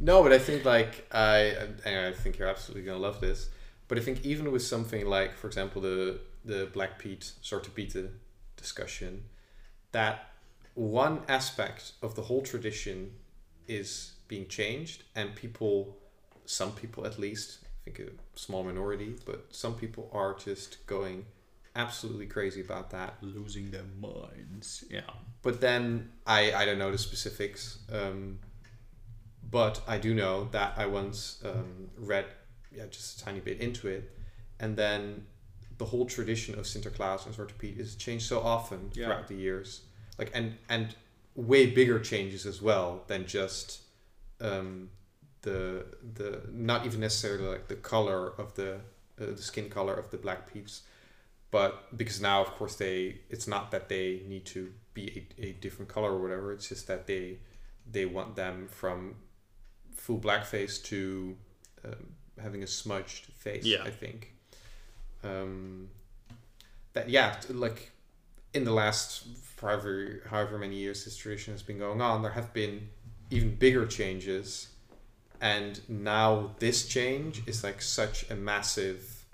[0.00, 1.54] No, but I think like I
[1.84, 3.48] and I think you're absolutely gonna love this.
[3.88, 8.20] But I think even with something like, for example, the the Black Pete Zwarte Pieten
[8.56, 9.24] discussion,
[9.92, 10.30] that
[10.74, 13.12] one aspect of the whole tradition
[13.66, 15.96] is being changed, and people,
[16.44, 21.26] some people at least, I think a small minority, but some people are just going
[21.74, 23.14] absolutely crazy about that.
[23.20, 25.10] losing their minds yeah
[25.42, 27.78] But then I I don't know the specifics.
[27.92, 28.38] Um,
[29.50, 32.26] but I do know that I once um, read
[32.78, 34.04] yeah just a tiny bit into it,
[34.62, 35.26] and then
[35.78, 39.06] the whole tradition of Sinterklaas and Zwarte Piet is changed so often Yeah.
[39.06, 39.68] throughout the years,
[40.18, 40.86] like and and
[41.34, 43.82] way bigger changes as well than just
[44.40, 44.90] um,
[45.42, 45.84] the
[46.18, 48.70] the not even necessarily like the color of the
[49.20, 50.82] uh, the skin color of the black peeps
[51.50, 52.98] but because now of course they
[53.30, 54.62] it's not that they need to
[54.94, 55.04] be
[55.40, 57.38] a, a different color or whatever it's just that they
[57.90, 59.14] they want them from
[59.96, 61.36] full blackface to
[61.84, 62.06] um,
[62.40, 63.82] having a smudged face Yeah.
[63.84, 64.32] i think
[65.24, 65.88] um,
[66.92, 67.90] that yeah like
[68.54, 69.26] in the last
[69.60, 72.88] however however many years this tradition has been going on there have been
[73.30, 74.68] even bigger changes
[75.40, 79.24] and now this change is like such a massive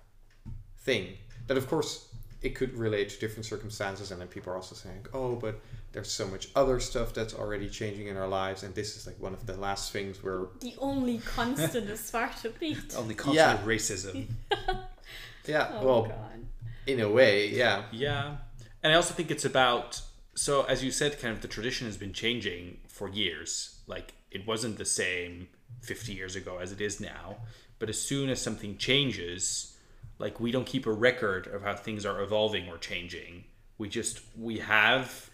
[0.78, 2.08] thing that of course
[2.42, 5.60] it could relate to different circumstances and then people are also saying oh but
[5.94, 9.18] there's so much other stuff that's already changing in our lives and this is like
[9.20, 12.94] one of the last things where The only constant is Zwarte Piet.
[12.98, 13.64] only constant Yeah.
[13.64, 14.26] racism
[15.46, 16.46] yeah Oh, well God.
[16.86, 18.36] in a way yeah Yeah.
[18.82, 20.02] And I also think it's about
[20.36, 23.78] so as you said, kind of the tradition has been changing for years.
[23.86, 25.48] Like it wasn't the same
[25.80, 27.36] fifty years ago as it is now.
[27.78, 29.76] But as soon as something changes,
[30.18, 33.44] like we don't keep a record of how things are evolving or changing.
[33.78, 35.30] We just we have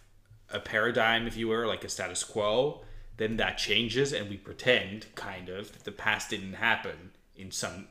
[0.52, 2.82] a paradigm, if you were, like a status quo,
[3.16, 7.86] then that changes and we pretend kind of that the past didn't happen in some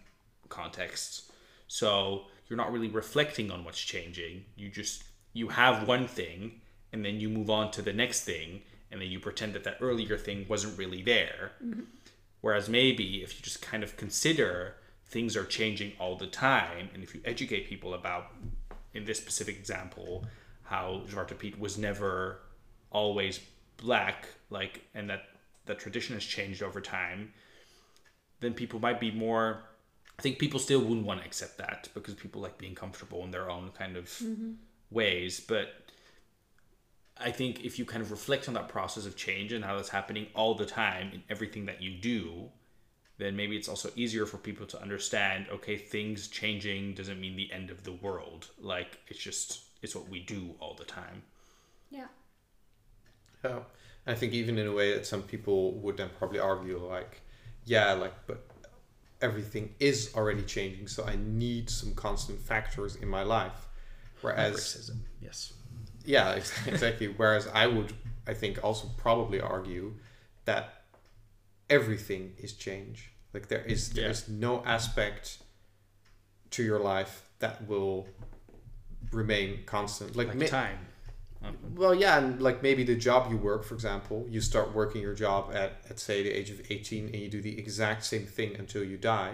[0.49, 1.31] contexts.
[1.67, 4.45] So you're not really reflecting on what's changing.
[4.55, 8.61] You just you have one thing and then you move on to the next thing
[8.91, 11.51] and then you pretend that that earlier thing wasn't really there.
[11.63, 11.81] Mm-hmm.
[12.41, 17.03] Whereas maybe if you just kind of consider things are changing all the time and
[17.03, 18.31] if you educate people about
[18.95, 20.25] in this specific example
[20.63, 22.39] how Zwarte Piet was never
[22.91, 23.39] always
[23.77, 25.23] black like and that
[25.65, 27.31] that tradition has changed over time
[28.39, 29.63] then people might be more
[30.19, 33.31] I think people still wouldn't want to accept that because people like being comfortable in
[33.31, 34.51] their own kind of mm-hmm.
[34.91, 35.39] ways.
[35.39, 35.69] But
[37.17, 39.87] I think if you kind of reflect on that process of change and how that's
[39.87, 42.49] happening all the time in everything that you do,
[43.17, 47.49] then maybe it's also easier for people to understand okay, things changing doesn't mean the
[47.53, 48.49] end of the world.
[48.59, 51.23] Like it's just, it's what we do all the time.
[51.89, 52.07] Yeah.
[53.43, 53.59] Yeah.
[54.07, 57.21] I think even in a way that some people would then probably argue like,
[57.65, 58.45] yeah, like but
[59.21, 63.67] everything is already changing, so I need some constant factors in my life.
[64.21, 65.53] Whereas Racism, yes.
[66.05, 66.33] yeah,
[66.67, 67.07] exactly.
[67.07, 67.93] Whereas I would
[68.27, 69.93] I think also probably argue
[70.45, 70.83] that
[71.69, 73.11] everything is change.
[73.33, 74.09] Like there is there Yeah.
[74.11, 75.39] is no aspect
[76.51, 78.07] to your life that will
[79.11, 80.15] remain constant.
[80.15, 80.79] Like, Like time.
[81.75, 85.13] Well, yeah, and like maybe the job you work, for example, you start working your
[85.13, 88.55] job at, at say the age of 18 and you do the exact same thing
[88.57, 89.33] until you die.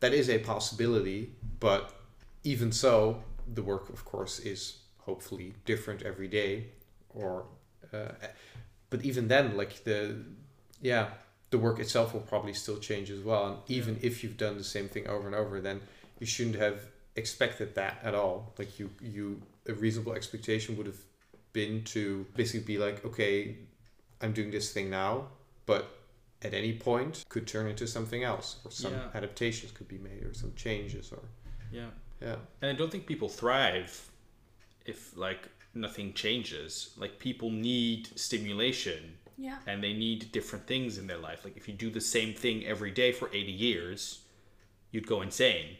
[0.00, 1.94] That is a possibility, but
[2.42, 6.66] even so, the work, of course, is hopefully different every day.
[7.10, 7.46] Or,
[7.92, 8.08] uh,
[8.90, 10.16] but even then, like the,
[10.82, 11.10] yeah,
[11.50, 13.46] the work itself will probably still change as well.
[13.46, 15.80] And even if you've done the same thing over and over, then
[16.18, 16.80] you shouldn't have
[17.14, 18.52] expected that at all.
[18.58, 20.98] Like you, you a reasonable expectation would have
[21.54, 23.56] been to basically be like, okay,
[24.20, 25.28] I'm doing this thing now,
[25.64, 25.88] but
[26.42, 29.08] at any point could turn into something else, or some Yeah.
[29.14, 31.22] adaptations could be made, or some changes, or
[31.72, 31.90] Yeah.
[32.20, 34.10] yeah, And I don't think people thrive
[34.84, 36.92] if like nothing changes.
[36.96, 39.58] Like people need stimulation Yeah.
[39.66, 41.44] and they need different things in their life.
[41.44, 44.24] Like if you do the same thing every day for 80 years,
[44.90, 45.78] you'd go insane.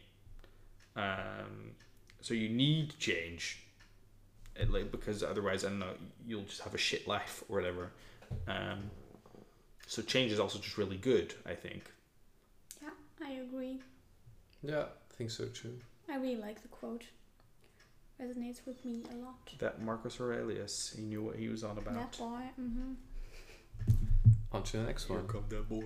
[0.96, 1.72] Um,
[2.20, 3.63] so you need change.
[4.56, 5.94] It, like because otherwise I don't know,
[6.26, 7.90] you'll just have a shit life or whatever.
[8.46, 8.90] Um,
[9.86, 11.84] so change is also just really good, I think.
[12.82, 12.90] Yeah,
[13.26, 13.80] I agree.
[14.62, 15.78] yeah, I think so too.
[16.08, 17.04] I really like the quote.
[18.20, 19.34] Resonates with me a lot.
[19.58, 21.94] That Marcus Aurelius, he knew what he was on about.
[21.94, 22.42] That boy.
[22.60, 22.92] Mm-hmm.
[24.52, 25.26] On to the next one.
[25.26, 25.82] come that boy.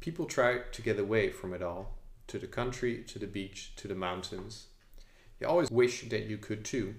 [0.00, 1.94] People try to get away from it all
[2.26, 4.66] to the country, to the beach, to the mountains.
[5.40, 6.96] You always wish that you could too,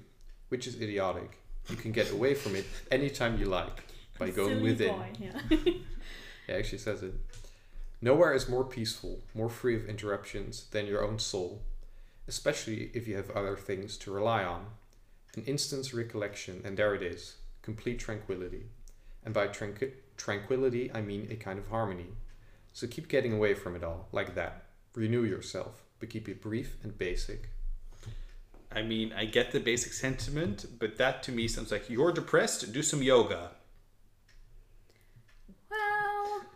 [0.49, 1.39] which is idiotic.
[1.69, 3.83] You can get away from it anytime you like
[4.19, 4.95] by going within.
[4.95, 5.57] Boy, yeah.
[6.47, 7.15] Yeah, actually says it.
[8.01, 11.63] Nowhere is more peaceful, more free of interruptions than your own soul,
[12.27, 14.67] especially if you have other things to rely on.
[15.35, 18.67] An instant's recollection, and there it is complete tranquility.
[19.23, 22.09] And by tranqui- tranquility, I mean a kind of harmony.
[22.73, 24.65] So keep getting away from it all, like that.
[24.93, 27.49] Renew yourself, but keep it brief and basic.
[28.75, 32.73] I mean, I get the basic sentiment, but that to me sounds like you're depressed,
[32.73, 33.51] do some yoga.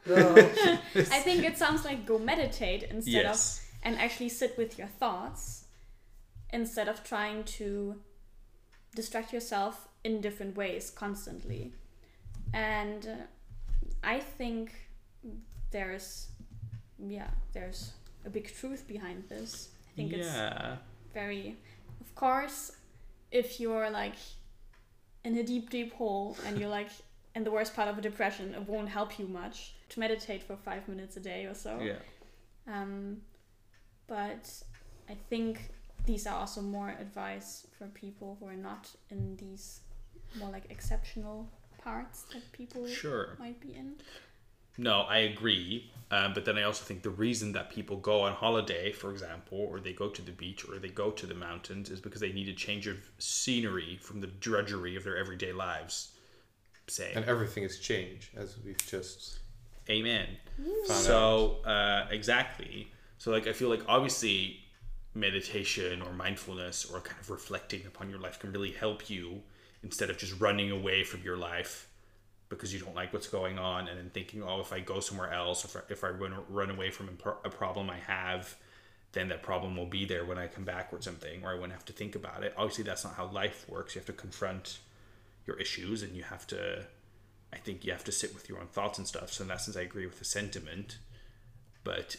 [0.05, 0.37] Well,
[0.95, 3.39] I think it sounds like go meditate instead of
[3.83, 5.65] and actually sit with your thoughts
[6.51, 7.95] instead of trying to
[8.95, 11.73] distract yourself in different ways constantly.
[12.53, 13.23] And uh,
[14.03, 14.73] I think
[15.71, 16.29] there's,
[16.97, 17.93] yeah, there's
[18.25, 19.69] a big truth behind this.
[19.93, 20.27] I think it's
[21.13, 21.55] very, of
[22.19, 22.71] course,
[23.31, 24.15] if you're like
[25.23, 26.89] in a deep, deep hole and you're like
[27.35, 29.57] in the worst part of a depression, it won't help you much
[29.89, 31.79] to meditate for five minutes a day or so.
[31.81, 31.99] Yeah.
[32.75, 33.21] Um,
[34.07, 34.45] but
[35.09, 35.69] I think
[36.05, 39.81] these are also more advice for people who are not in these
[40.39, 41.37] more like exceptional
[41.83, 43.35] parts that people Sure.
[43.39, 43.95] might be in.
[44.79, 45.91] No, I agree.
[46.09, 49.59] Um, but then I also think the reason that people go on holiday, for example,
[49.59, 52.31] or they go to the beach or they go to the mountains is because they
[52.31, 56.13] need a change of scenery from the drudgery of their everyday lives.
[56.87, 59.39] Say, And everything is change, as we've just
[59.87, 60.27] amen.
[60.85, 62.87] So uh, exactly.
[63.19, 64.61] So like I feel like obviously
[65.13, 69.41] meditation or mindfulness or kind of reflecting upon your life can really help you
[69.83, 71.88] instead of just running away from your life
[72.49, 75.31] because you don't like what's going on and then thinking oh if I go somewhere
[75.31, 78.55] else if I, if I run run away from a, problem I have
[79.11, 81.73] then that problem will be there when I come back or something or I wouldn't
[81.73, 84.79] have to think about it obviously that's not how life works you have to confront
[85.45, 86.85] your issues and you have to
[87.51, 89.31] I think you have to sit with your own thoughts and stuff.
[89.33, 90.97] So in that sense, I agree with the sentiment,
[91.83, 92.15] but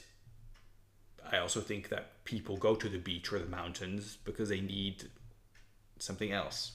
[1.30, 5.04] I also think that people go to the beach or the mountains because they need
[5.98, 6.72] something else,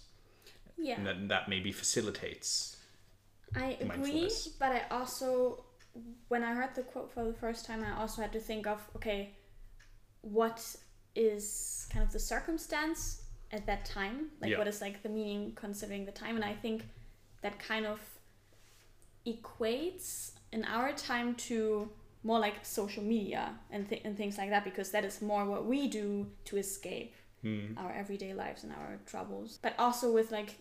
[0.77, 2.74] Yeah, and that that maybe facilitates.
[3.53, 4.29] I agree,
[4.60, 5.65] but I also,
[6.27, 8.81] when I heard the quote for the first time, I also had to think of
[8.95, 9.36] okay,
[10.21, 10.60] what
[11.15, 14.31] is kind of the circumstance at that time?
[14.41, 14.58] Like, Yeah.
[14.58, 16.36] what is like the meaning considering the time?
[16.36, 16.84] And I think
[17.41, 17.99] that kind of
[19.25, 21.89] equates in our time to
[22.23, 25.65] more like social media and, th- and things like that because that is more what
[25.65, 27.77] we do to escape Hmm.
[27.77, 29.60] our everyday lives and our troubles.
[29.62, 30.56] But also with like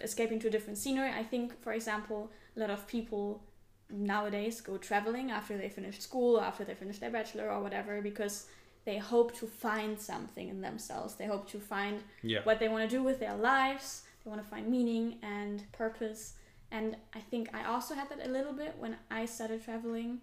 [0.00, 1.10] escaping to a different scenery.
[1.10, 3.42] I think, for example, a lot of people
[3.88, 8.46] nowadays go traveling after they finish school, after they finish their bachelor or whatever, because
[8.84, 11.14] they hope to find something in themselves.
[11.14, 12.42] They hope to find Yeah.
[12.44, 14.04] what they want to do with their lives.
[14.24, 16.34] They want to find meaning and purpose.
[16.70, 20.20] And I think I also had that a little bit when I started traveling.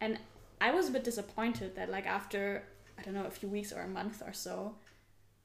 [0.00, 0.18] And
[0.60, 2.64] I was a bit disappointed that, like, after,
[2.98, 4.76] I don't know, a few weeks or a month or so,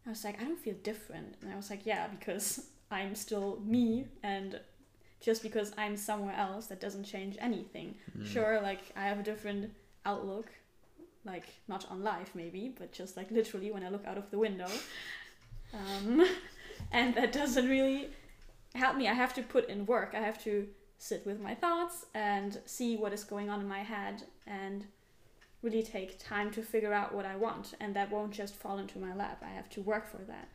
[0.06, 1.36] I was like, I don't feel different.
[1.42, 4.06] And I was like, yeah, because I'm still me.
[4.24, 4.60] And
[5.22, 7.96] just because I'm somewhere else, that doesn't change anything.
[8.26, 9.72] Sure, like, I have a different
[10.06, 10.48] outlook.
[11.26, 14.38] Like, not on life, maybe, but just like literally when I look out of the
[14.38, 14.68] window.
[15.72, 16.26] Um,
[16.92, 18.10] and that doesn't really
[18.76, 19.08] help me.
[19.08, 20.14] I have to put in work.
[20.16, 20.68] I have to
[20.98, 24.86] sit with my thoughts and see what is going on in my head and
[25.62, 28.98] really take time to figure out what I want, and that won't just fall into
[28.98, 29.44] my lap.
[29.46, 30.48] I have to work for that,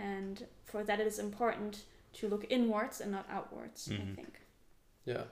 [0.00, 1.74] and for that it is important
[2.18, 3.88] to look inwards and not outwards.
[3.90, 4.14] I Mhm.
[4.16, 4.34] think.
[5.04, 5.24] Yeah,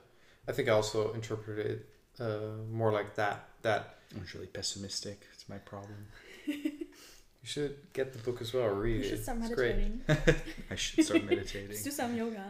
[0.47, 1.79] I think I also interpret it
[2.19, 3.37] uh, more like that.
[3.61, 3.83] That
[4.15, 5.17] I'm really pessimistic.
[5.33, 6.07] It's my problem.
[6.45, 8.67] you should get the book as well.
[8.69, 9.09] Read You it.
[9.09, 9.75] should start It's great.
[9.77, 10.41] meditating.
[10.73, 11.69] I should start meditating.
[11.71, 12.45] Just do some yoga.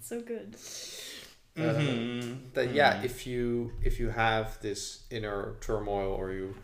[0.00, 0.56] so good.
[1.58, 2.52] Uh, Mhm.
[2.54, 3.04] that yeah Mhm.
[3.04, 6.54] if you if you have this inner turmoil or you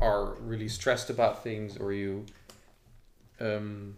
[0.00, 2.26] are really stressed about things or you
[3.40, 3.96] um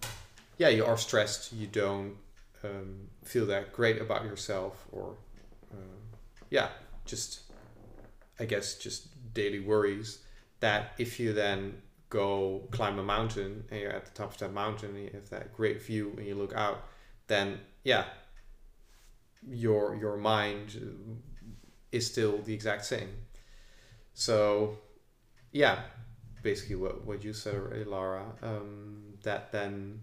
[0.58, 2.14] yeah you are stressed you don't
[2.62, 5.16] um, feel that great about yourself or
[5.72, 5.98] uh,
[6.50, 6.68] yeah
[7.04, 7.42] just
[8.40, 10.20] i guess just daily worries
[10.60, 11.74] that if you then
[12.08, 15.28] go climb a mountain and you're at the top of that mountain and you have
[15.30, 16.86] that great view and you look out
[17.26, 18.04] then yeah
[19.48, 21.20] your your mind
[21.92, 23.10] is still the exact same.
[24.14, 24.78] So,
[25.52, 25.78] yeah,
[26.42, 28.26] basically what what you said Lara.
[28.42, 30.00] Um, that then,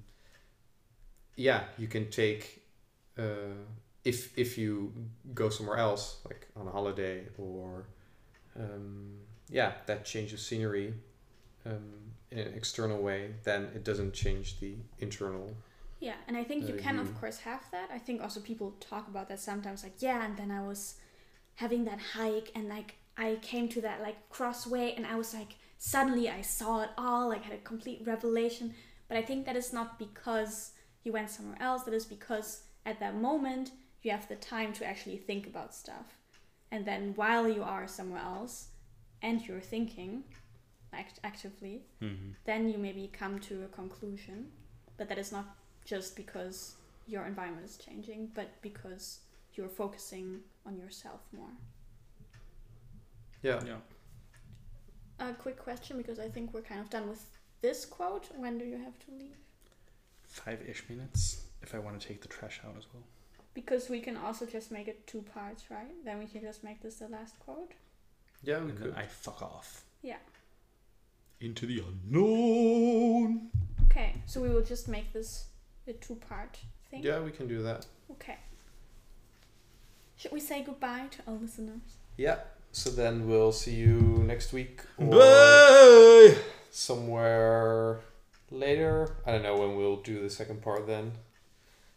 [1.36, 2.62] yeah, you can take
[3.18, 3.54] uh,
[4.04, 4.94] if if you
[5.34, 7.86] go somewhere else, like on a holiday or
[8.60, 9.18] um,
[9.50, 10.94] yeah, that change of scenery
[11.66, 11.94] um,
[12.32, 15.56] in an external way, then it doesn't change the internal.
[16.00, 17.90] Yeah, and I think you Uh, can, you- of course, have that.
[17.92, 20.96] I think also people talk about that sometimes, like, yeah, and then I was
[21.56, 25.56] having that hike, and like I came to that like crossway, and I was like,
[25.78, 28.74] suddenly I saw it all, like had a complete revelation.
[29.12, 30.72] But I think that is not because
[31.04, 31.84] you went somewhere else.
[31.84, 33.72] That is because at that moment
[34.04, 36.18] you have the time to actually think about stuff,
[36.72, 38.70] and then while you are somewhere else,
[39.22, 40.24] and you're thinking,
[40.94, 42.36] act- actively, Mhm.
[42.46, 44.50] then you maybe come to a conclusion.
[44.96, 49.20] But that is not just because your environment is changing, but because
[49.56, 51.52] you're focusing on yourself more.
[53.42, 53.62] Yeah.
[53.66, 53.82] Yeah.
[55.20, 58.28] A quick question because I think we're kind of done with this quote.
[58.36, 59.36] When do you have to leave?
[60.24, 63.04] Five ish minutes if I want to take the trash out as well.
[63.54, 65.92] Because we can also just make it two parts, right?
[66.06, 67.74] Then we can just make this the last quote.
[68.44, 68.94] Yeah, we And could.
[68.96, 69.84] then I fuck off.
[70.02, 70.18] Yeah.
[71.42, 73.50] Into the unknown.
[73.90, 75.48] Okay, so we will just make this
[75.88, 76.58] a two part
[76.90, 77.04] thing.
[77.04, 77.86] Yeah, we can do that.
[78.12, 78.38] Okay.
[80.16, 81.82] Should we say goodbye to our listeners?
[82.18, 82.38] Yeah.
[82.72, 86.36] So then we'll see you next week or Bye.
[86.72, 88.00] Somewhere
[88.50, 89.16] later.
[89.26, 91.12] I don't know when we'll do the second part then.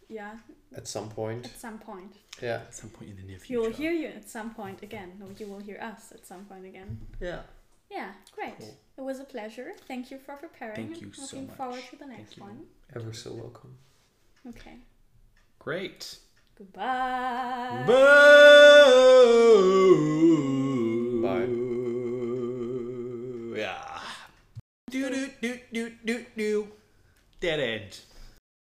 [0.08, 0.34] Yeah,
[0.76, 1.46] At some point.
[1.46, 2.16] at some point.
[2.42, 2.56] Yeah.
[2.66, 3.52] At some point in the near future.
[3.54, 5.12] You will hear you at some point again.
[5.18, 7.00] No, you will hear us at some point again.
[7.20, 7.40] Yeah.
[7.90, 8.58] Yeah, great.
[8.58, 8.76] Cool.
[8.98, 9.72] It was a pleasure.
[9.88, 10.74] Thank you for preparing.
[10.76, 11.56] Thank and you so Looking much.
[11.56, 12.42] forward to the Thank next you.
[12.42, 12.64] one.
[12.94, 13.76] Ever so welcome.
[14.48, 14.76] Okay.
[15.58, 16.18] Great.
[16.58, 17.84] Goodbye.
[17.86, 17.94] Bye.
[21.22, 21.63] Yeah.
[25.44, 26.68] Do do do do do do.
[27.38, 28.13] Dead end.